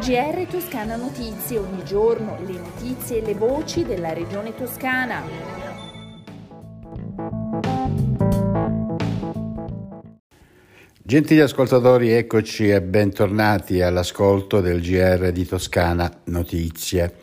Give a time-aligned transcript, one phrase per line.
[0.00, 5.22] GR Toscana Notizie, ogni giorno le notizie e le voci della regione toscana.
[11.02, 17.16] Gentili ascoltatori, eccoci e bentornati all'ascolto del GR di Toscana Notizie.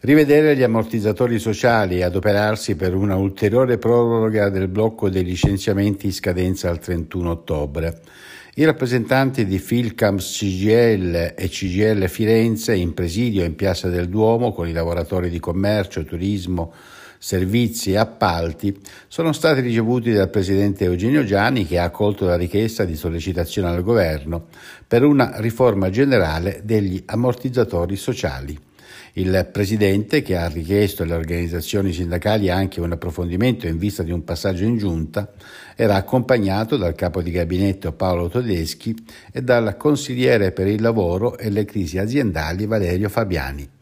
[0.00, 6.12] Rivedere gli ammortizzatori sociali e adoperarsi per una ulteriore proroga del blocco dei licenziamenti in
[6.12, 8.00] scadenza al 31 ottobre.
[8.54, 14.66] I rappresentanti di Filcams CGL e CGL Firenze in presidio in Piazza del Duomo con
[14.66, 16.72] i lavoratori di commercio, turismo,
[17.18, 22.84] servizi e appalti sono stati ricevuti dal presidente Eugenio Gianni che ha accolto la richiesta
[22.84, 24.46] di sollecitazione al governo
[24.86, 28.67] per una riforma generale degli ammortizzatori sociali.
[29.14, 34.24] Il Presidente, che ha richiesto alle organizzazioni sindacali anche un approfondimento in vista di un
[34.24, 35.32] passaggio in giunta,
[35.74, 38.94] era accompagnato dal capo di gabinetto Paolo Tedeschi
[39.32, 43.77] e dal consigliere per il lavoro e le crisi aziendali Valerio Fabiani.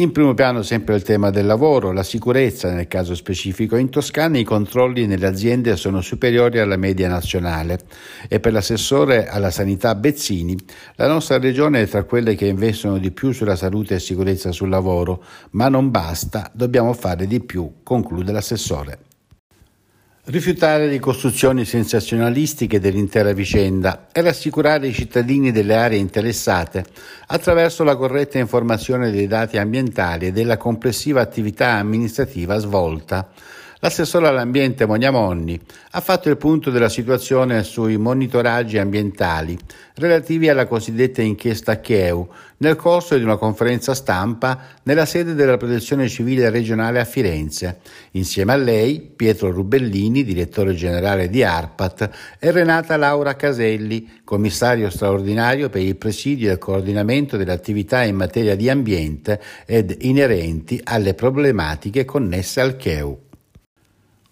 [0.00, 3.74] In primo piano sempre il tema del lavoro, la sicurezza nel caso specifico.
[3.74, 7.80] In Toscana i controlli nelle aziende sono superiori alla media nazionale
[8.28, 10.56] e per l'assessore alla sanità Bezzini
[10.94, 14.68] la nostra regione è tra quelle che investono di più sulla salute e sicurezza sul
[14.68, 19.07] lavoro, ma non basta, dobbiamo fare di più, conclude l'assessore.
[20.30, 26.84] Rifiutare le costruzioni sensazionalistiche dell'intera vicenda e rassicurare i cittadini delle aree interessate
[27.28, 33.26] attraverso la corretta informazione dei dati ambientali e della complessiva attività amministrativa svolta
[33.80, 35.58] L'assessore all'ambiente Monia Monni
[35.92, 39.56] ha fatto il punto della situazione sui monitoraggi ambientali
[39.94, 46.08] relativi alla cosiddetta inchiesta Chieu nel corso di una conferenza stampa nella sede della Protezione
[46.08, 47.78] Civile regionale a Firenze.
[48.12, 55.68] Insieme a lei Pietro Rubellini, direttore generale di ARPAT, e Renata Laura Caselli, commissario straordinario
[55.68, 61.14] per il presidio e il coordinamento delle attività in materia di ambiente ed inerenti alle
[61.14, 63.26] problematiche connesse al Chieu.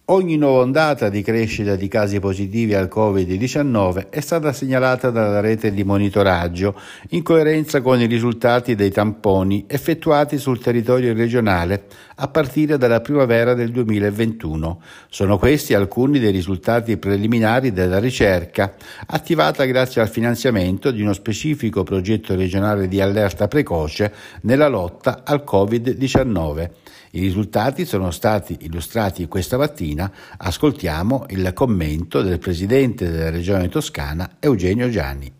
[0.09, 5.73] Ogni nuova ondata di crescita di casi positivi al Covid-19 è stata segnalata dalla rete
[5.73, 11.87] di monitoraggio in coerenza con i risultati dei tamponi effettuati sul territorio regionale
[12.19, 14.81] a partire dalla primavera del 2021.
[15.09, 21.83] Sono questi alcuni dei risultati preliminari della ricerca attivata grazie al finanziamento di uno specifico
[21.83, 24.13] progetto regionale di allerta precoce
[24.43, 26.71] nella lotta al Covid-19.
[27.17, 30.13] I risultati sono stati illustrati questa mattina.
[30.37, 35.33] Ascoltiamo il commento del presidente della regione toscana Eugenio Gianni.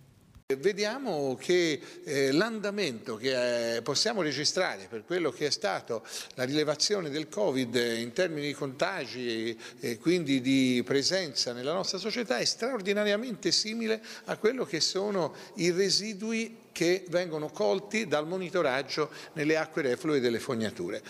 [0.59, 6.03] Vediamo che eh, l'andamento che eh, possiamo registrare per quello che è stato
[6.37, 12.39] la rilevazione del Covid in termini di contagi e quindi di presenza nella nostra società
[12.39, 19.59] è straordinariamente simile a quello che sono i residui che vengono colti dal monitoraggio nelle
[19.59, 21.03] acque reflue delle fognature.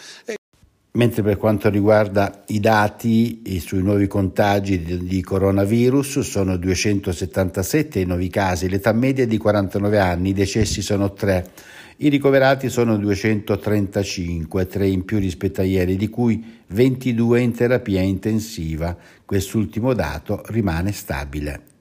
[0.97, 8.07] Mentre per quanto riguarda i dati sui nuovi contagi di, di, coronavirus sono 277 i
[8.07, 11.51] nuovi casi, l'età media è di 49 anni, i decessi sono 3,
[11.99, 18.01] i ricoverati sono 235, 3 in più rispetto a ieri, di cui 22 in terapia
[18.01, 18.97] intensiva.
[19.23, 21.76] Quest'ultimo dato rimane stabile.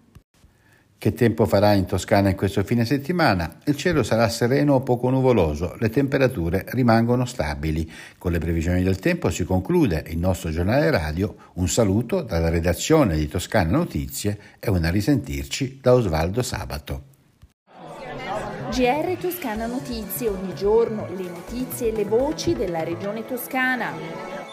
[1.05, 3.59] Che tempo farà in Toscana in questo fine settimana?
[3.65, 7.87] Il cielo sarà sereno o poco nuvoloso, le temperature rimangono stabili.
[8.17, 11.35] Con le previsioni del tempo si conclude il nostro giornale radio.
[11.53, 17.03] Un saluto dalla redazione di Toscana Notizie e una risentirci da Osvaldo Sabato.
[18.71, 24.44] GR Toscana Notizie, ogni giorno le notizie e le voci della regione toscana.